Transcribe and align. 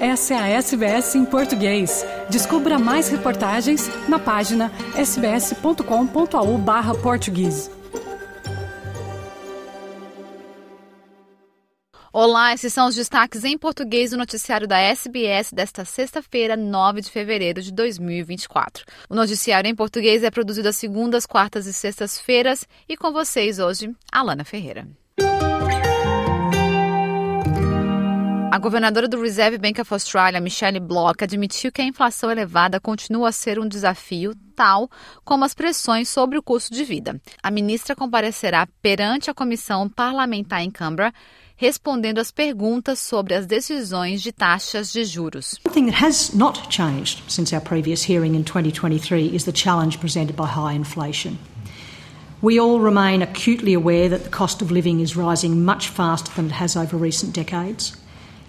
Essa 0.00 0.32
é 0.32 0.38
a 0.38 0.48
SBS 0.48 1.14
em 1.14 1.26
português. 1.26 2.06
Descubra 2.30 2.78
mais 2.78 3.10
reportagens 3.10 3.86
na 4.08 4.18
página 4.18 4.72
sbs.com.au/português. 4.96 7.70
Olá, 12.10 12.54
esses 12.54 12.72
são 12.72 12.88
os 12.88 12.94
destaques 12.94 13.44
em 13.44 13.58
português 13.58 14.12
do 14.12 14.16
noticiário 14.16 14.66
da 14.66 14.78
SBS 14.78 15.52
desta 15.52 15.84
sexta-feira, 15.84 16.56
9 16.56 17.02
de 17.02 17.10
fevereiro 17.10 17.60
de 17.60 17.70
2024. 17.70 18.86
O 19.10 19.14
noticiário 19.14 19.68
em 19.68 19.74
português 19.74 20.24
é 20.24 20.30
produzido 20.30 20.70
às 20.70 20.76
segundas, 20.76 21.26
quartas 21.26 21.66
e 21.66 21.74
sextas-feiras 21.74 22.66
e 22.88 22.96
com 22.96 23.12
vocês 23.12 23.58
hoje, 23.58 23.94
Alana 24.10 24.46
Ferreira. 24.46 24.88
A 28.52 28.58
governadora 28.58 29.06
do 29.06 29.22
Reserve 29.22 29.58
Bank 29.58 29.80
of 29.80 29.94
Australia, 29.94 30.40
Michelle 30.40 30.80
Block, 30.80 31.22
admitiu 31.22 31.70
que 31.70 31.80
a 31.80 31.84
inflação 31.84 32.32
elevada 32.32 32.80
continua 32.80 33.28
a 33.28 33.32
ser 33.32 33.60
um 33.60 33.68
desafio 33.68 34.34
tal 34.56 34.90
como 35.24 35.44
as 35.44 35.54
pressões 35.54 36.08
sobre 36.08 36.36
o 36.36 36.42
custo 36.42 36.74
de 36.74 36.82
vida. 36.82 37.20
A 37.40 37.48
ministra 37.48 37.94
comparecerá 37.94 38.66
perante 38.82 39.30
a 39.30 39.34
comissão 39.34 39.88
parlamentar 39.88 40.62
em 40.62 40.70
Canberra 40.70 41.14
respondendo 41.56 42.18
às 42.18 42.32
perguntas 42.32 42.98
sobre 42.98 43.34
as 43.34 43.46
decisões 43.46 44.20
de 44.20 44.32
taxas 44.32 44.90
de 44.90 45.04
juros. 45.04 45.60
One 45.64 45.72
thing 45.72 45.86
that 45.86 46.04
has 46.04 46.34
not 46.34 46.70
changed 46.70 47.22
since 47.28 47.54
our 47.54 47.62
previous 47.62 48.08
hearing 48.08 48.34
in 48.34 48.42
2023 48.42 49.32
is 49.32 49.44
the 49.44 49.52
challenge 49.52 49.98
presented 49.98 50.34
by 50.34 50.46
high 50.46 50.74
inflation. 50.74 51.38
We 52.42 52.58
all 52.58 52.80
remain 52.80 53.22
acutely 53.22 53.74
aware 53.74 54.08
that 54.08 54.24
the 54.24 54.30
cost 54.30 54.60
of 54.60 54.72
living 54.72 55.00
is 55.00 55.14
rising 55.14 55.62
much 55.64 55.88
faster 55.88 56.32
than 56.34 56.46
it 56.46 56.52
has 56.52 56.74
over 56.74 56.96
recent 56.96 57.32
decades. 57.32 57.94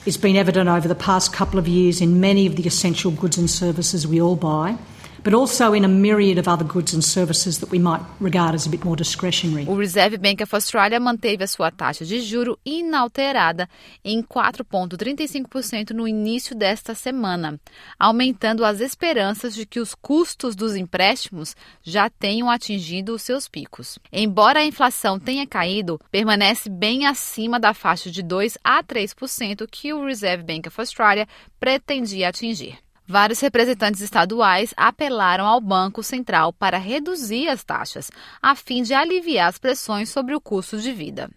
It's 0.03 0.17
been 0.17 0.35
evident 0.35 0.67
over 0.67 0.87
the 0.87 0.95
past 0.95 1.31
couple 1.31 1.59
of 1.59 1.67
years 1.67 2.01
in 2.01 2.19
many 2.19 2.47
of 2.47 2.55
the 2.55 2.65
essential 2.65 3.11
goods 3.11 3.37
and 3.37 3.47
services 3.47 4.07
we 4.07 4.19
all 4.19 4.35
buy, 4.35 4.79
but 5.23 5.33
also 5.33 5.73
in 5.73 5.85
a 5.85 5.87
myriad 5.87 6.37
of 6.39 6.47
other 6.47 6.65
goods 6.65 6.93
and 6.93 7.03
services 7.03 7.59
that 7.59 7.71
we 7.71 7.79
might 7.79 8.01
regard 8.19 8.55
as 8.55 8.65
a 8.65 8.69
bit 8.69 8.83
more 8.83 8.95
discretionary. 8.95 9.65
O 9.67 9.75
Reserve 9.75 10.17
Bank 10.17 10.41
of 10.41 10.55
Australia 10.55 10.99
manteve 10.99 11.43
a 11.43 11.47
sua 11.47 11.71
taxa 11.71 12.05
de 12.05 12.19
juro 12.21 12.57
inalterada 12.65 13.69
em 14.03 14.21
4,35% 14.23 15.91
no 15.91 16.07
início 16.07 16.55
desta 16.55 16.95
semana, 16.95 17.59
aumentando 17.99 18.65
as 18.65 18.79
esperanças 18.79 19.53
de 19.53 19.65
que 19.65 19.79
os 19.79 19.93
custos 19.93 20.55
dos 20.55 20.75
empréstimos 20.75 21.55
já 21.83 22.09
tenham 22.09 22.49
atingido 22.49 23.13
os 23.13 23.21
seus 23.21 23.47
picos. 23.47 23.99
Embora 24.11 24.59
a 24.59 24.65
inflação 24.65 25.19
tenha 25.19 25.45
caído, 25.45 25.99
permanece 26.11 26.69
bem 26.69 27.05
acima 27.05 27.59
da 27.59 27.73
faixa 27.73 28.09
de 28.09 28.23
2 28.23 28.57
a 28.63 28.83
3% 28.83 29.67
que 29.69 29.93
o 29.93 30.05
Reserve 30.05 30.43
Bank 30.43 30.67
of 30.67 30.79
Australia 30.79 31.27
pretendia 31.59 32.29
atingir. 32.29 32.77
Vários 33.11 33.41
representantes 33.41 33.99
estaduais 33.99 34.73
apelaram 34.77 35.45
ao 35.45 35.59
Banco 35.59 36.01
Central 36.01 36.53
para 36.53 36.77
reduzir 36.77 37.49
as 37.49 37.61
taxas, 37.61 38.09
a 38.41 38.55
fim 38.55 38.83
de 38.83 38.93
aliviar 38.93 39.49
as 39.49 39.57
pressões 39.57 40.09
sobre 40.09 40.33
o 40.33 40.39
custo 40.39 40.77
de 40.77 40.93
vida. 40.93 41.29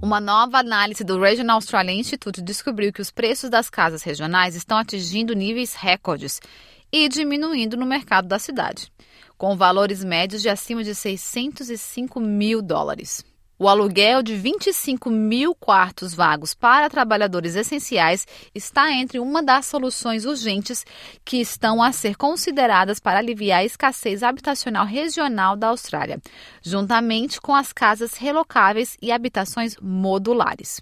Uma 0.00 0.20
nova 0.20 0.58
análise 0.58 1.02
do 1.02 1.18
Regional 1.18 1.56
Australian 1.56 1.94
Institute 1.94 2.40
descobriu 2.40 2.92
que 2.92 3.02
os 3.02 3.10
preços 3.10 3.50
das 3.50 3.68
casas 3.68 4.04
regionais 4.04 4.54
estão 4.54 4.78
atingindo 4.78 5.34
níveis 5.34 5.74
recordes 5.74 6.40
e 6.92 7.08
diminuindo 7.08 7.76
no 7.76 7.84
mercado 7.84 8.28
da 8.28 8.38
cidade, 8.38 8.92
com 9.36 9.56
valores 9.56 10.04
médios 10.04 10.40
de 10.40 10.48
acima 10.48 10.84
de 10.84 10.94
605 10.94 12.20
mil 12.20 12.62
dólares. 12.62 13.24
O 13.56 13.68
aluguel 13.68 14.20
de 14.20 14.34
25 14.34 15.08
mil 15.08 15.54
quartos 15.54 16.12
vagos 16.12 16.54
para 16.54 16.90
trabalhadores 16.90 17.54
essenciais 17.54 18.26
está 18.52 18.90
entre 18.90 19.20
uma 19.20 19.44
das 19.44 19.66
soluções 19.66 20.24
urgentes 20.24 20.84
que 21.24 21.36
estão 21.40 21.80
a 21.80 21.92
ser 21.92 22.16
consideradas 22.16 22.98
para 22.98 23.20
aliviar 23.20 23.60
a 23.60 23.64
escassez 23.64 24.24
habitacional 24.24 24.84
regional 24.84 25.54
da 25.54 25.68
Austrália, 25.68 26.20
juntamente 26.62 27.40
com 27.40 27.54
as 27.54 27.72
casas 27.72 28.14
relocáveis 28.14 28.96
e 29.00 29.12
habitações 29.12 29.76
modulares. 29.80 30.80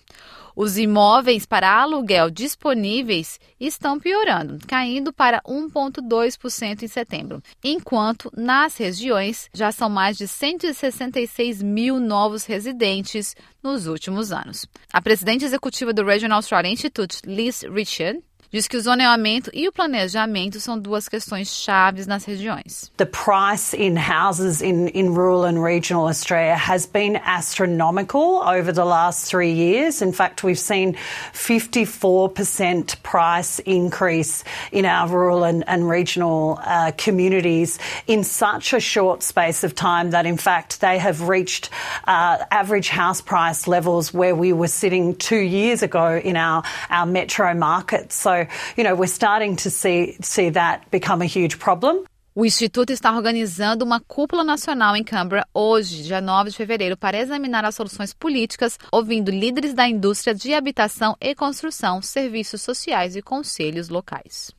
Os 0.54 0.76
imóveis 0.76 1.46
para 1.46 1.80
aluguel 1.80 2.30
disponíveis 2.30 3.40
estão 3.58 3.98
piorando, 3.98 4.58
caindo 4.66 5.12
para 5.12 5.40
1,2% 5.42 6.82
em 6.82 6.88
setembro, 6.88 7.42
enquanto 7.62 8.30
nas 8.36 8.76
regiões 8.76 9.48
já 9.52 9.72
são 9.72 9.88
mais 9.88 10.16
de 10.16 10.28
166 10.28 11.62
mil 11.62 11.98
novos 11.98 12.44
residentes 12.44 13.34
nos 13.62 13.86
últimos 13.86 14.32
anos. 14.32 14.66
A 14.92 15.00
presidente 15.00 15.44
executiva 15.44 15.92
do 15.92 16.04
Regional 16.04 16.36
Australian 16.36 16.72
Institute, 16.72 17.20
Liz 17.24 17.62
Richard, 17.62 18.20
diz 18.52 18.68
que 18.68 18.76
o 18.76 18.80
zoneamento 18.80 19.50
e 19.54 19.66
o 19.66 19.72
planejamento 19.72 20.60
são 20.60 20.78
duas 20.78 21.08
questões 21.08 21.48
chaves 21.48 22.06
nas 22.06 22.26
regiões. 22.26 22.92
The 22.98 23.06
price 23.06 23.74
in 23.74 23.96
houses 23.96 24.60
in, 24.60 24.88
in 24.88 25.14
rural 25.14 25.46
and 25.46 25.62
regional 25.62 26.06
Australia 26.06 26.54
has 26.54 26.84
been 26.84 27.16
astronomical 27.24 28.42
over 28.44 28.70
the 28.70 28.84
last 28.84 29.26
three 29.30 29.52
years. 29.52 30.02
In 30.02 30.12
fact, 30.12 30.44
we've 30.44 30.58
seen 30.58 30.94
54% 31.32 33.02
price 33.02 33.58
increase 33.60 34.44
in 34.70 34.84
our 34.84 35.08
rural 35.08 35.44
and, 35.44 35.64
and 35.66 35.88
regional 35.88 36.60
uh, 36.62 36.92
communities 36.98 37.78
in 38.06 38.22
such 38.22 38.74
a 38.74 38.80
short 38.80 39.22
space 39.22 39.64
of 39.64 39.74
time 39.74 40.10
that, 40.10 40.26
in 40.26 40.36
fact, 40.36 40.82
they 40.82 40.98
have 40.98 41.28
reached 41.28 41.70
uh, 42.04 42.44
average 42.50 42.91
house 42.91 43.22
price 43.22 43.66
levels 43.66 44.12
where 44.12 44.34
we 44.34 44.52
were 44.52 44.68
sitting 44.68 45.16
two 45.16 45.41
years 45.41 45.82
ago 45.82 46.20
in 46.22 46.36
our, 46.36 46.62
our 46.91 47.06
metro 47.06 47.54
markets. 47.54 48.14
So 48.14 48.41
you 48.76 48.84
know, 48.84 48.94
we're 48.94 49.06
starting 49.06 49.56
to 49.56 49.70
see, 49.70 50.16
see 50.22 50.50
that 50.50 50.82
become 50.91 51.22
a 51.22 51.26
huge 51.26 51.58
problem. 51.58 52.04
O 52.34 52.47
Instituto 52.47 52.94
está 52.94 53.14
organizando 53.14 53.84
uma 53.84 54.00
cúpula 54.00 54.42
nacional 54.42 54.97
em 54.97 55.04
Canberra 55.04 55.47
hoje, 55.53 56.03
dia 56.03 56.19
9 56.19 56.48
de 56.48 56.56
fevereiro, 56.56 56.97
para 56.97 57.19
examinar 57.19 57.62
as 57.62 57.75
soluções 57.75 58.14
políticas, 58.14 58.78
ouvindo 58.91 59.30
líderes 59.30 59.75
da 59.75 59.86
indústria 59.86 60.34
de 60.34 60.54
habitação 60.54 61.14
e 61.20 61.34
construção, 61.34 62.00
serviços 62.00 62.62
sociais 62.62 63.16
e 63.16 63.20
conselhos 63.20 63.91
locais. 63.91 64.50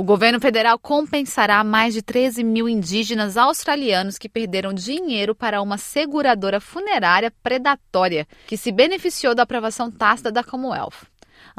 O 0.00 0.02
governo 0.02 0.40
federal 0.40 0.78
compensará 0.78 1.62
mais 1.62 1.92
de 1.92 2.00
13 2.00 2.42
mil 2.42 2.66
indígenas 2.66 3.36
australianos 3.36 4.16
que 4.16 4.30
perderam 4.30 4.72
dinheiro 4.72 5.34
para 5.34 5.60
uma 5.60 5.76
seguradora 5.76 6.58
funerária 6.58 7.30
predatória 7.42 8.26
que 8.46 8.56
se 8.56 8.72
beneficiou 8.72 9.34
da 9.34 9.42
aprovação 9.42 9.90
tácita 9.90 10.32
da 10.32 10.42
Commonwealth. 10.42 11.09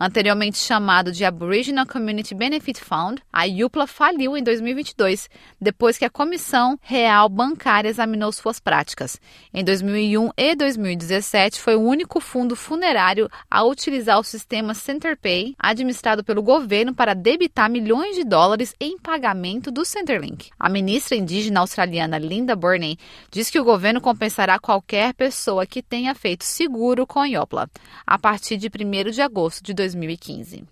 Anteriormente 0.03 0.57
chamado 0.57 1.11
de 1.11 1.23
Aboriginal 1.23 1.85
Community 1.85 2.33
Benefit 2.33 2.81
Fund, 2.81 3.21
a 3.31 3.45
IUPLA 3.45 3.85
faliu 3.85 4.35
em 4.35 4.41
2022, 4.41 5.29
depois 5.61 5.95
que 5.95 6.03
a 6.03 6.09
Comissão 6.09 6.75
Real 6.81 7.29
Bancária 7.29 7.87
examinou 7.87 8.31
suas 8.31 8.59
práticas. 8.59 9.21
Em 9.53 9.63
2001 9.63 10.31
e 10.35 10.55
2017, 10.55 11.61
foi 11.61 11.75
o 11.75 11.81
único 11.81 12.19
fundo 12.19 12.55
funerário 12.55 13.29
a 13.47 13.63
utilizar 13.63 14.17
o 14.17 14.23
sistema 14.23 14.73
CenterPay, 14.73 15.53
administrado 15.59 16.23
pelo 16.23 16.41
governo 16.41 16.95
para 16.95 17.13
debitar 17.13 17.69
milhões 17.69 18.15
de 18.15 18.23
dólares 18.23 18.73
em 18.79 18.97
pagamento 18.97 19.69
do 19.69 19.85
Centrelink. 19.85 20.49
A 20.59 20.67
ministra 20.67 21.15
indígena 21.15 21.59
australiana 21.59 22.17
Linda 22.17 22.55
Burney 22.55 22.97
diz 23.29 23.51
que 23.51 23.59
o 23.59 23.63
governo 23.63 24.01
compensará 24.01 24.57
qualquer 24.57 25.13
pessoa 25.13 25.67
que 25.67 25.83
tenha 25.83 26.15
feito 26.15 26.43
seguro 26.43 27.05
com 27.05 27.19
a 27.19 27.27
IOPLA, 27.27 27.69
a 28.03 28.17
partir 28.17 28.57
de 28.57 28.67
1 28.67 29.11
de 29.11 29.21
agosto 29.21 29.61
de 29.61 29.90
2015. 29.95 30.63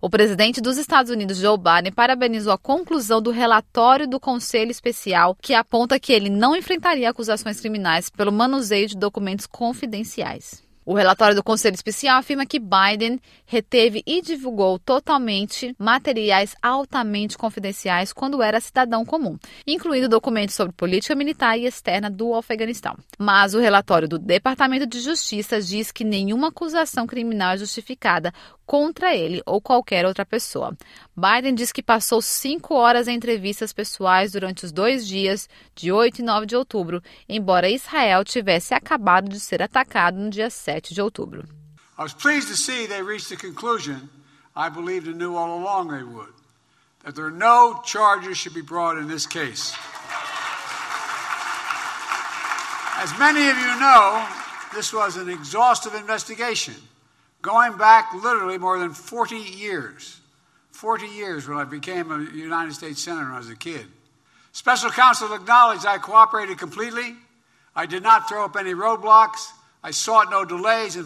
O 0.00 0.10
presidente 0.10 0.60
dos 0.60 0.78
Estados 0.78 1.12
Unidos, 1.12 1.38
Joe 1.38 1.56
Biden, 1.56 1.92
parabenizou 1.92 2.52
a 2.52 2.58
conclusão 2.58 3.22
do 3.22 3.30
relatório 3.30 4.08
do 4.08 4.18
Conselho 4.18 4.72
Especial, 4.72 5.36
que 5.40 5.54
aponta 5.54 6.00
que 6.00 6.12
ele 6.12 6.28
não 6.28 6.56
enfrentaria 6.56 7.08
acusações 7.08 7.60
criminais 7.60 8.10
pelo 8.10 8.32
manuseio 8.32 8.88
de 8.88 8.96
documentos 8.96 9.46
confidenciais. 9.46 10.60
O 10.84 10.94
relatório 10.94 11.36
do 11.36 11.44
Conselho 11.44 11.74
Especial 11.74 12.18
afirma 12.18 12.44
que 12.44 12.58
Biden 12.58 13.20
reteve 13.46 14.02
e 14.04 14.20
divulgou 14.20 14.80
totalmente 14.80 15.74
materiais 15.78 16.56
altamente 16.60 17.38
confidenciais 17.38 18.12
quando 18.12 18.42
era 18.42 18.60
cidadão 18.60 19.04
comum, 19.04 19.38
incluindo 19.64 20.08
documentos 20.08 20.56
sobre 20.56 20.72
política 20.72 21.14
militar 21.14 21.56
e 21.56 21.66
externa 21.66 22.10
do 22.10 22.34
Afeganistão. 22.34 22.96
Mas 23.16 23.54
o 23.54 23.60
relatório 23.60 24.08
do 24.08 24.18
Departamento 24.18 24.84
de 24.84 25.00
Justiça 25.00 25.60
diz 25.60 25.92
que 25.92 26.02
nenhuma 26.02 26.48
acusação 26.48 27.06
criminal 27.06 27.52
é 27.52 27.58
justificada 27.58 28.32
contra 28.66 29.14
ele 29.14 29.42
ou 29.44 29.60
qualquer 29.60 30.06
outra 30.06 30.24
pessoa. 30.24 30.76
Biden 31.16 31.54
diz 31.54 31.72
que 31.72 31.82
passou 31.82 32.22
cinco 32.22 32.74
horas 32.74 33.08
em 33.08 33.16
entrevistas 33.16 33.72
pessoais 33.72 34.32
durante 34.32 34.64
os 34.64 34.72
dois 34.72 35.06
dias, 35.06 35.48
de 35.74 35.92
8 35.92 36.20
e 36.20 36.22
9 36.22 36.46
de 36.46 36.56
outubro, 36.56 37.02
embora 37.28 37.68
Israel 37.68 38.24
tivesse 38.24 38.74
acabado 38.74 39.28
de 39.28 39.40
ser 39.40 39.62
atacado 39.62 40.18
no 40.18 40.30
dia 40.30 40.50
7 40.50 40.94
de 40.94 41.00
outubro. 41.00 41.44
I 41.98 42.02
was 42.02 42.14
pleased 42.14 42.48
to 42.48 42.56
see 42.56 42.86
they 42.86 43.02
reached 43.02 43.28
the 43.28 43.36
conclusion 43.36 44.08
I 44.56 44.68
believed 44.68 45.08
and 45.08 45.18
knew 45.18 45.36
all 45.36 45.58
along 45.58 45.88
they 45.88 46.02
would, 46.02 46.32
that 47.04 47.14
there 47.14 47.26
are 47.26 47.30
no 47.30 47.80
charges 47.84 48.38
should 48.38 48.54
be 48.54 48.62
brought 48.62 48.98
in 48.98 49.08
this 49.08 49.26
case. 49.26 49.72
As 52.98 53.16
many 53.18 53.48
of 53.48 53.58
you 53.58 53.80
know, 53.80 54.26
this 54.74 54.92
was 54.92 55.16
an 55.16 55.28
exhaustive 55.28 55.94
investigation 55.94 56.74
going 57.42 57.76
back 57.76 58.14
literally 58.14 58.56
more 58.56 58.78
than 58.78 58.94
40 58.94 59.36
years. 59.36 60.20
40 60.70 61.06
years 61.06 61.46
when 61.46 61.58
I 61.58 61.64
became 61.64 62.10
a 62.10 62.34
United 62.34 62.72
States 62.72 63.02
Senator 63.02 63.26
when 63.26 63.34
I 63.34 63.38
was 63.38 63.50
a 63.50 63.56
kid. 63.56 63.86
Special 64.52 64.90
counsel 64.90 65.32
acknowledged 65.34 65.86
I 65.86 65.98
cooperated 65.98 66.58
completely. 66.58 67.16
I 67.74 67.86
did 67.86 68.02
not 68.02 68.28
throw 68.28 68.44
up 68.44 68.56
any 68.56 68.74
roadblocks. 68.74 69.48
I 69.82 69.90
sought 69.90 70.30
no 70.30 70.44
delays. 70.44 70.96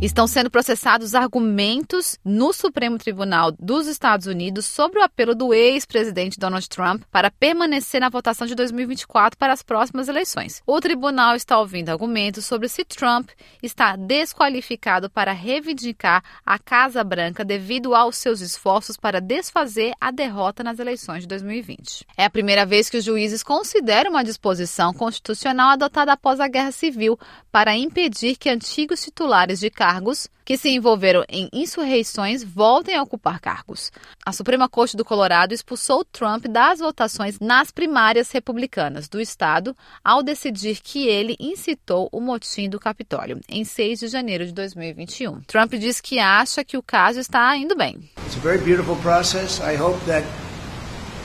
Estão 0.00 0.26
sendo 0.26 0.50
processados 0.50 1.14
argumentos 1.14 2.18
no 2.24 2.54
Supremo 2.54 2.96
Tribunal 2.96 3.52
dos 3.52 3.86
Estados 3.86 4.26
Unidos 4.26 4.64
sobre 4.64 4.98
o 4.98 5.02
apelo 5.02 5.34
do 5.34 5.52
ex-presidente 5.52 6.40
Donald 6.40 6.66
Trump 6.70 7.02
para 7.12 7.30
permanecer 7.30 8.00
na 8.00 8.08
votação 8.08 8.46
de 8.46 8.54
2024 8.54 9.36
para 9.36 9.52
as 9.52 9.62
próximas 9.62 10.08
eleições. 10.08 10.62
O 10.66 10.80
tribunal 10.80 11.36
está 11.36 11.58
ouvindo 11.58 11.90
argumentos 11.90 12.46
sobre 12.46 12.66
se 12.66 12.82
Trump 12.82 13.28
está 13.62 13.94
desqualificado 13.94 15.10
para 15.10 15.32
reivindicar 15.32 16.24
a 16.46 16.58
Casa 16.58 17.04
Branca 17.04 17.44
devido 17.44 17.94
aos 17.94 18.16
seus 18.16 18.40
esforços 18.40 18.96
para 18.96 19.20
desfazer 19.20 19.92
a 20.00 20.10
derrota 20.10 20.64
nas 20.64 20.78
eleições 20.78 21.24
de 21.24 21.28
2020. 21.28 22.06
É 22.16 22.24
a 22.24 22.30
primeira 22.30 22.64
vez 22.64 22.88
que 22.88 22.96
os 22.96 23.04
juízes 23.04 23.42
consideram 23.42 24.12
uma 24.12 24.24
disposição 24.24 24.94
constitucional 24.94 25.72
adotada 25.72 26.14
após 26.14 26.40
a 26.40 26.48
Guerra 26.48 26.72
Civil 26.72 27.18
para 27.52 27.76
impedir 27.76 28.36
que 28.36 28.48
antigos 28.48 29.02
titulares 29.02 29.60
de 29.60 29.68
cargos 29.68 29.89
cargos 29.90 30.28
que 30.44 30.56
se 30.56 30.68
envolveram 30.68 31.24
em 31.28 31.48
insurreições 31.52 32.44
voltem 32.44 32.96
a 32.96 33.02
ocupar 33.02 33.40
cargos. 33.40 33.90
A 34.24 34.32
Suprema 34.32 34.68
Corte 34.68 34.96
do 34.96 35.04
Colorado 35.04 35.52
expulsou 35.52 36.04
Trump 36.04 36.46
das 36.46 36.78
votações 36.78 37.40
nas 37.40 37.72
primárias 37.72 38.30
republicanas 38.30 39.08
do 39.08 39.20
estado 39.20 39.76
ao 40.04 40.22
decidir 40.22 40.80
que 40.80 41.08
ele 41.08 41.36
incitou 41.40 42.08
o 42.12 42.20
motim 42.20 42.68
do 42.68 42.78
Capitólio 42.78 43.40
em 43.48 43.64
6 43.64 43.98
de 44.00 44.08
janeiro 44.08 44.46
de 44.46 44.52
2021. 44.52 45.40
Trump 45.40 45.74
diz 45.74 46.00
que 46.00 46.20
acha 46.20 46.64
que 46.64 46.76
o 46.76 46.82
caso 46.82 47.18
está 47.18 47.56
indo 47.56 47.76
bem. 47.76 47.96
It's 48.26 48.36
a 48.36 48.40
very 48.40 48.58
beautiful 48.58 48.96
process. 48.96 49.58
I 49.58 49.76
hope 49.76 49.98
that 50.06 50.24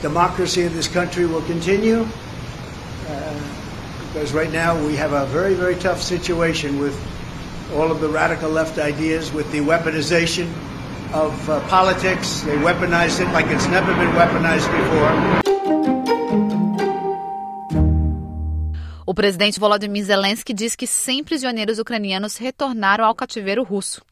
democracy 0.02 0.62
in 0.62 0.70
this 0.70 0.88
country 0.88 1.24
will 1.24 1.46
continue. 1.46 2.02
Uh, 2.02 3.56
because 4.12 4.32
right 4.32 4.52
now 4.52 4.74
we 4.74 4.96
have 4.96 5.12
a 5.12 5.26
very, 5.26 5.54
very 5.54 5.76
tough 5.76 6.02
situation 6.02 6.80
with 6.80 6.94
all 7.74 7.90
of 7.90 8.00
the 8.00 8.08
radical 8.08 8.50
left 8.50 8.78
ideas 8.78 9.32
with 9.32 9.50
the 9.52 9.60
weaponization 9.60 10.48
of 11.12 11.48
uh, 11.48 11.60
politics. 11.68 12.40
They 12.42 12.56
weaponize 12.56 13.20
it 13.20 13.32
like 13.32 13.46
it's 13.46 13.66
never 13.66 13.92
been 13.94 14.12
weaponized 14.14 14.70
before. 14.70 15.42
O 19.08 19.14
presidente 19.14 19.60
Volodymyr 19.60 20.04
Zelensky 20.04 20.52
diz 20.52 20.74
que 20.74 20.86
100 20.86 21.24
prisioneiros 21.24 21.78
ucranianos 21.78 22.36
retornaram 22.36 23.04
ao 23.04 23.14
cativeiro 23.14 23.62
russo. 23.62 24.02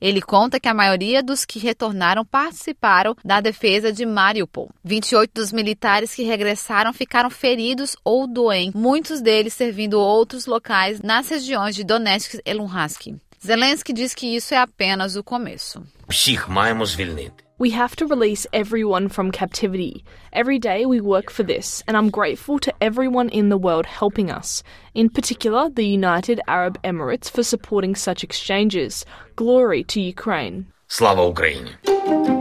Ele 0.00 0.22
conta 0.22 0.58
que 0.58 0.68
a 0.68 0.74
maioria 0.74 1.22
dos 1.22 1.44
que 1.44 1.58
retornaram 1.58 2.24
participaram 2.24 3.14
da 3.24 3.40
defesa 3.40 3.92
de 3.92 4.06
Mariupol. 4.06 4.70
28 4.82 5.30
dos 5.34 5.52
militares 5.52 6.14
que 6.14 6.22
regressaram 6.22 6.92
ficaram 6.92 7.28
feridos 7.28 7.96
ou 8.02 8.26
doentes, 8.26 8.74
muitos 8.74 9.20
deles 9.20 9.52
servindo 9.52 10.00
outros 10.00 10.46
locais 10.46 11.02
nas 11.02 11.28
regiões 11.28 11.76
de 11.76 11.84
Donetsk 11.84 12.40
e 12.44 12.54
Luhansk. 12.54 13.14
Zelensky 13.44 13.92
diz 13.92 14.14
que 14.14 14.26
isso 14.36 14.54
é 14.54 14.58
apenas 14.58 15.16
o 15.16 15.22
começo. 15.22 15.82
Всіх 16.08 16.48
маємо 16.48 16.86
звільнити. 16.86 17.43
We 17.57 17.69
have 17.69 17.95
to 17.97 18.05
release 18.05 18.45
everyone 18.51 19.07
from 19.07 19.31
captivity. 19.31 20.03
Every 20.33 20.59
day 20.59 20.85
we 20.85 20.99
work 20.99 21.31
for 21.31 21.43
this, 21.43 21.81
and 21.87 21.95
I'm 21.95 22.09
grateful 22.09 22.59
to 22.59 22.73
everyone 22.81 23.29
in 23.29 23.47
the 23.47 23.57
world 23.57 23.85
helping 23.85 24.29
us, 24.29 24.61
in 24.93 25.09
particular 25.09 25.69
the 25.69 25.85
United 25.85 26.41
Arab 26.49 26.81
Emirates 26.83 27.29
for 27.31 27.43
supporting 27.43 27.95
such 27.95 28.25
exchanges. 28.25 29.05
Glory 29.37 29.85
to 29.85 30.01
Ukraine. 30.01 30.67
Slava 30.89 31.21
Ukraini. 31.21 32.34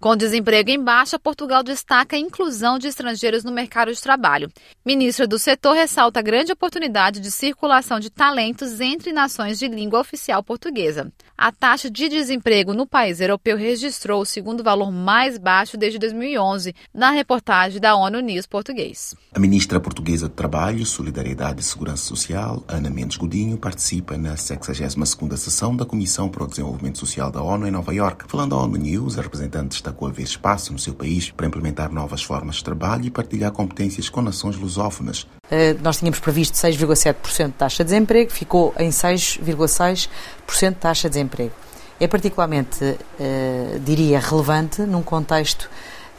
Com 0.00 0.14
desemprego 0.14 0.70
em 0.70 0.80
baixa, 0.80 1.18
Portugal 1.18 1.60
destaca 1.60 2.14
a 2.14 2.18
inclusão 2.20 2.78
de 2.78 2.86
estrangeiros 2.86 3.42
no 3.42 3.50
mercado 3.50 3.92
de 3.92 4.00
trabalho. 4.00 4.48
Ministra 4.86 5.26
do 5.26 5.40
setor 5.40 5.74
ressalta 5.74 6.20
a 6.20 6.22
grande 6.22 6.52
oportunidade 6.52 7.18
de 7.18 7.32
circulação 7.32 7.98
de 7.98 8.08
talentos 8.08 8.80
entre 8.80 9.12
nações 9.12 9.58
de 9.58 9.66
língua 9.66 9.98
oficial 9.98 10.40
portuguesa. 10.40 11.12
A 11.36 11.50
taxa 11.50 11.90
de 11.90 12.08
desemprego 12.08 12.72
no 12.72 12.86
país 12.86 13.20
europeu 13.20 13.56
registrou 13.56 14.22
o 14.22 14.24
segundo 14.24 14.62
valor 14.62 14.92
mais 14.92 15.36
baixo 15.36 15.76
desde 15.76 15.98
2011, 15.98 16.76
na 16.94 17.10
reportagem 17.10 17.80
da 17.80 17.96
ONU 17.96 18.20
News 18.20 18.46
Português. 18.46 19.16
A 19.34 19.40
ministra 19.40 19.80
portuguesa 19.80 20.28
do 20.28 20.34
Trabalho, 20.34 20.86
Solidariedade 20.86 21.60
e 21.60 21.64
Segurança 21.64 22.04
Social, 22.04 22.62
Ana 22.68 22.88
Mendes 22.88 23.16
Godinho, 23.16 23.58
participa 23.58 24.16
na 24.16 24.36
62ª 24.36 25.36
sessão 25.36 25.74
da 25.74 25.84
Comissão 25.84 26.28
para 26.28 26.44
o 26.44 26.48
Desenvolvimento 26.48 26.98
Social 26.98 27.32
da 27.32 27.42
ONU 27.42 27.66
em 27.66 27.72
Nova 27.72 27.92
York. 27.92 28.26
Falando 28.28 28.54
à 28.54 28.62
ONU 28.62 28.76
News, 28.76 29.18
a 29.18 29.22
representante 29.22 29.87
destacou 29.88 30.08
haver 30.08 30.22
espaço 30.22 30.72
no 30.72 30.78
seu 30.78 30.94
país 30.94 31.30
para 31.30 31.46
implementar 31.46 31.90
novas 31.92 32.22
formas 32.22 32.56
de 32.56 32.64
trabalho 32.64 33.06
e 33.06 33.10
partilhar 33.10 33.50
competências 33.50 34.08
com 34.08 34.20
nações 34.20 34.56
lusófonas. 34.56 35.22
Uh, 35.50 35.80
nós 35.82 35.98
tínhamos 35.98 36.20
previsto 36.20 36.54
6,7% 36.54 37.46
de 37.46 37.52
taxa 37.52 37.84
de 37.84 37.90
desemprego, 37.90 38.30
ficou 38.30 38.74
em 38.78 38.90
6,6% 38.90 40.68
de 40.70 40.74
taxa 40.76 41.08
de 41.08 41.14
desemprego. 41.14 41.52
É 41.98 42.06
particularmente, 42.06 42.84
uh, 42.84 43.78
diria, 43.80 44.20
relevante 44.20 44.82
num 44.82 45.02
contexto 45.02 45.68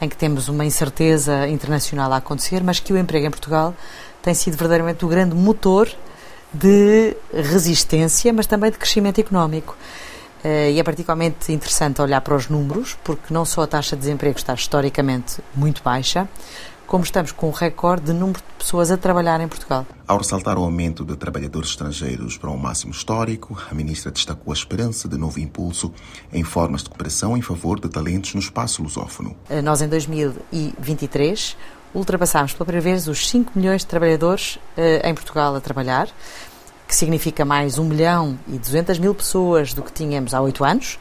em 0.00 0.08
que 0.08 0.16
temos 0.16 0.48
uma 0.48 0.64
incerteza 0.64 1.46
internacional 1.48 2.12
a 2.12 2.16
acontecer, 2.16 2.62
mas 2.62 2.80
que 2.80 2.92
o 2.92 2.98
emprego 2.98 3.26
em 3.26 3.30
Portugal 3.30 3.74
tem 4.22 4.34
sido 4.34 4.56
verdadeiramente 4.56 5.04
o 5.04 5.08
grande 5.08 5.34
motor 5.34 5.88
de 6.52 7.16
resistência, 7.32 8.32
mas 8.32 8.46
também 8.46 8.70
de 8.70 8.78
crescimento 8.78 9.20
económico. 9.20 9.76
Uh, 10.44 10.70
e 10.70 10.80
é 10.80 10.82
particularmente 10.82 11.52
interessante 11.52 12.00
olhar 12.00 12.20
para 12.20 12.34
os 12.34 12.48
números, 12.48 12.96
porque 13.04 13.32
não 13.32 13.44
só 13.44 13.62
a 13.62 13.66
taxa 13.66 13.94
de 13.94 14.00
desemprego 14.00 14.38
está 14.38 14.54
historicamente 14.54 15.42
muito 15.54 15.82
baixa, 15.82 16.28
como 16.90 17.04
estamos 17.04 17.30
com 17.30 17.46
um 17.46 17.52
recorde 17.52 18.06
de 18.06 18.12
número 18.12 18.40
de 18.40 18.64
pessoas 18.64 18.90
a 18.90 18.96
trabalhar 18.96 19.40
em 19.40 19.46
Portugal. 19.46 19.86
Ao 20.08 20.18
ressaltar 20.18 20.58
o 20.58 20.64
aumento 20.64 21.04
de 21.04 21.14
trabalhadores 21.16 21.70
estrangeiros 21.70 22.36
para 22.36 22.50
um 22.50 22.56
máximo 22.56 22.90
histórico, 22.90 23.56
a 23.70 23.72
ministra 23.72 24.10
destacou 24.10 24.52
a 24.52 24.56
esperança 24.56 25.08
de 25.08 25.16
novo 25.16 25.38
impulso 25.38 25.92
em 26.32 26.42
formas 26.42 26.82
de 26.82 26.88
cooperação 26.88 27.36
em 27.36 27.42
favor 27.42 27.78
de 27.78 27.88
talentos 27.88 28.34
no 28.34 28.40
espaço 28.40 28.82
lusófono. 28.82 29.36
Uh, 29.48 29.62
nós, 29.62 29.82
em 29.82 29.88
2023, 29.88 31.56
ultrapassámos 31.94 32.54
pela 32.54 32.64
primeira 32.64 32.90
vez 32.90 33.06
os 33.06 33.28
5 33.28 33.52
milhões 33.54 33.82
de 33.82 33.86
trabalhadores 33.86 34.56
uh, 34.56 35.06
em 35.06 35.14
Portugal 35.14 35.54
a 35.54 35.60
trabalhar 35.60 36.08
que 36.90 36.96
significa 36.96 37.44
mais 37.44 37.78
1 37.78 37.84
milhão 37.84 38.36
e 38.48 38.58
200 38.58 38.98
mil 38.98 39.14
pessoas 39.14 39.72
do 39.72 39.80
que 39.80 39.92
tínhamos 39.92 40.34
há 40.34 40.40
oito 40.40 40.64
anos, 40.64 40.98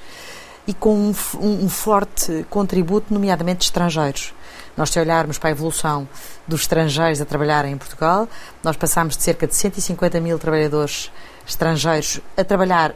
e 0.68 0.74
com 0.74 0.96
um, 0.96 1.16
um, 1.42 1.68
forte 1.68 2.46
contributo, 2.48 3.12
nomeadamente 3.12 3.62
de 3.62 3.66
estrangeiros. 3.66 4.32
Nós, 4.78 4.92
se 4.92 5.00
olharmos 5.00 5.40
para 5.40 5.50
a 5.50 5.52
evolução 5.52 6.08
dos 6.48 6.62
estrangeiros 6.62 7.20
a 7.20 7.26
trabalhar 7.26 7.66
em 7.66 7.76
Portugal, 7.76 8.30
nós 8.64 8.78
passámos 8.78 9.18
de 9.18 9.24
cerca 9.24 9.48
de 9.48 9.56
150 9.56 10.20
mil 10.20 10.38
trabalhadores 10.38 11.12
estrangeiros 11.48 12.22
a 12.38 12.44
trabalhar 12.44 12.92
uh, 12.92 12.96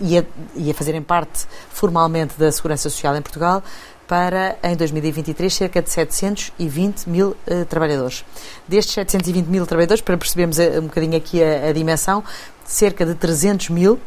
e, 0.00 0.18
a, 0.18 0.24
e 0.56 0.72
a 0.72 0.74
fazerem 0.74 1.00
parte 1.00 1.46
formalmente 1.70 2.34
da 2.36 2.50
Segurança 2.50 2.90
Social 2.90 3.14
em 3.14 3.22
Portugal 3.22 3.62
para, 4.08 4.56
em 4.62 4.74
2023, 4.74 5.54
cerca 5.54 5.82
de 5.82 5.90
720 5.90 7.06
mil 7.06 7.36
uh, 7.46 7.64
trabalhadores. 7.66 8.24
Destes 8.66 8.94
720 8.94 9.46
mil 9.46 9.66
trabalhadores, 9.66 10.00
para 10.00 10.16
percebermos 10.16 10.58
uh, 10.58 10.80
um 10.80 10.86
bocadinho 10.86 11.16
aqui 11.16 11.44
a, 11.44 11.68
a, 11.68 11.72
dimensão, 11.72 12.24
cerca 12.64 13.04
de 13.04 13.14
300 13.14 13.68
mil 13.68 14.00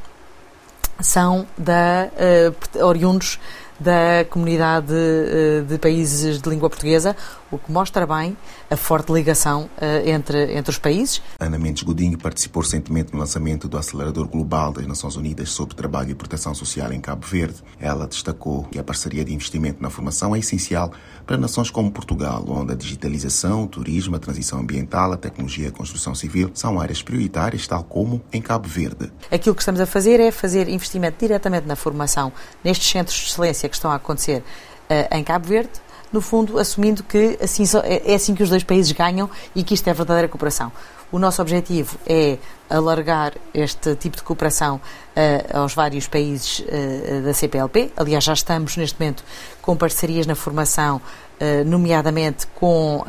são 1.00 1.48
da, 1.56 2.10
uh, 2.18 2.86
oriundos 2.86 3.40
da 3.80 4.26
comunidade 4.30 4.88
de, 4.88 5.66
de 5.68 5.78
países 5.78 6.42
de 6.42 6.50
língua 6.50 6.70
portuguesa, 6.70 7.16
o 7.52 7.58
que 7.58 7.72
mostra 7.72 8.08
bem 8.08 8.36
a 8.70 8.78
forte 8.78 9.12
ligação 9.12 9.70
uh, 9.78 10.10
entre, 10.10 10.54
entre 10.56 10.72
os 10.72 10.80
países. 10.80 11.22
Ana 11.40 11.60
Mendes 11.60 11.84
Godinho 11.84 12.18
participou 12.18 12.64
recentemente 12.64 13.14
no 13.14 13.20
lançamento 13.20 13.68
do 13.68 13.78
Acelerador 13.78 14.28
Global 14.28 14.72
das 14.72 14.88
Nações 14.88 15.16
Unidas 15.16 15.50
sobre 15.50 15.76
Trabalho 15.76 16.12
e 16.12 16.16
Proteção 16.16 16.56
Social 16.56 16.92
em 16.94 17.02
Cabo 17.02 17.28
Verde. 17.28 17.62
Ela 17.80 18.08
destacou 18.08 18.64
que 18.64 18.80
a 18.80 18.84
parceria 18.84 19.26
de 19.26 19.34
investimento 19.34 19.84
na 19.84 19.90
formação 19.90 20.36
é 20.36 20.40
essencial 20.40 20.92
para 21.26 21.38
nações 21.38 21.70
como 21.70 21.92
Portugal, 21.92 22.44
onde 22.48 22.74
a 22.74 22.76
digitalização, 22.76 23.64
o 23.64 23.68
turismo, 23.68 24.16
a 24.16 24.20
transição 24.20 24.60
ambiental, 24.60 25.12
a 25.12 25.18
tecnologia 25.18 25.66
e 25.66 25.68
a 25.68 25.72
construção 25.72 26.16
civil 26.16 26.52
são 26.54 26.80
áreas 26.80 27.02
prioritárias, 27.02 27.68
tal 27.68 27.84
como 27.84 28.22
em 28.32 28.42
Cabo 28.42 28.68
Verde. 28.68 29.12
Aquilo 29.32 29.56
que 29.56 29.62
estamos 29.62 29.82
a 29.82 29.86
fazer 29.86 30.20
é 30.20 30.32
fazer 30.32 30.68
investimento 30.70 31.18
diretamente 31.20 31.68
na 31.68 31.76
formação 31.76 32.32
nestes 32.64 32.90
centros 32.90 33.18
de 33.18 33.26
excelência 33.28 33.68
que 33.68 33.76
estão 33.76 33.92
a 33.92 33.96
acontecer 33.96 34.40
uh, 34.40 35.16
em 35.16 35.24
Cabo 35.24 35.48
Verde, 35.48 35.72
no 36.12 36.22
fundo, 36.22 36.60
assumindo 36.60 37.04
que 37.04 37.38
assim, 37.42 37.64
é, 37.84 38.12
é 38.12 38.16
assim 38.16 38.36
que 38.36 38.44
os 38.44 38.50
dois 38.50 38.64
países 38.64 38.92
ganham 38.92 39.30
e 39.56 39.64
que 39.64 39.74
isto 39.74 39.88
é 39.88 39.94
verdadeira 39.94 40.28
cooperação. 40.28 40.72
O 41.12 41.20
nosso 41.20 41.42
objetivo 41.42 41.98
é 42.08 42.38
alargar 42.70 43.34
este 43.54 43.96
tipo 43.98 44.16
de 44.16 44.24
cooperação 44.24 44.78
uh, 44.78 45.60
aos 45.60 45.74
vários 45.74 46.08
países 46.08 46.60
uh, 46.60 47.22
da 47.24 47.34
CPLP. 47.34 47.92
Aliás, 47.98 48.24
já 48.24 48.32
estamos 48.32 48.78
neste 48.78 48.98
momento 48.98 49.24
com 49.62 49.76
parcerias 49.76 50.26
na 50.26 50.36
formação, 50.36 50.98
uh, 50.98 51.66
nomeadamente 51.66 52.48
com, 52.48 53.04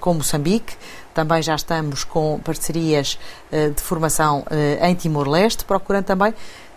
com 0.00 0.14
Moçambique. 0.14 0.74
Também 1.12 1.42
já 1.42 1.54
estamos 1.54 2.02
com 2.02 2.40
parcerias 2.42 3.18
de 3.52 3.80
formação 3.80 4.44
em 4.80 4.96
Timor-Leste, 4.96 5.64
procurando 5.64 6.06
também 6.06 6.34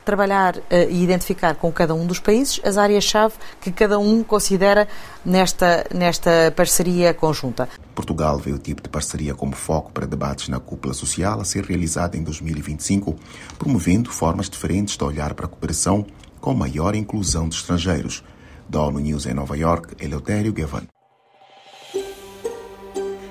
trabalhar 0.08 0.56
uh, 0.56 0.64
e 0.90 1.04
identificar 1.04 1.54
com 1.56 1.70
cada 1.70 1.94
um 1.94 2.08
dos 2.08 2.20
países 2.20 2.62
as 2.64 2.78
áreas-chave 2.78 3.36
que 3.60 3.72
cada 3.72 4.00
um 4.00 4.24
considera 4.24 4.88
nesta, 5.26 5.86
nesta 5.94 6.52
parceria 6.56 7.14
conjunta. 7.14 7.68
Portugal 7.94 8.38
vê 8.38 8.52
o 8.54 8.58
tipo 8.58 8.82
de 8.82 8.88
parceria 8.88 9.36
como 9.36 9.54
foco 9.54 9.92
para 9.92 10.08
debates 10.08 10.48
na 10.48 10.60
cúpula 10.60 10.94
social 10.94 11.42
a 11.42 11.44
ser 11.46 11.66
realizada 11.66 12.16
em 12.16 12.24
2025, 12.24 13.16
promovendo 13.60 14.10
formas 14.10 14.50
diferentes 14.50 14.96
de 14.96 15.04
olhar 15.04 15.34
para 15.34 15.46
a 15.46 15.50
cooperação 15.50 16.06
com 16.40 16.54
maior 16.54 16.96
inclusão 16.96 17.50
de 17.50 17.56
estrangeiros. 17.56 18.24
Da 18.70 18.82
ONU 18.82 19.00
News 19.00 19.26
em 19.26 19.34
Nova 19.34 19.58
York, 19.58 19.96
Eleutério 20.00 20.54
Gavan. 20.54 20.97